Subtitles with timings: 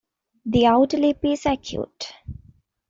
[0.47, 2.11] The outer lip is acute.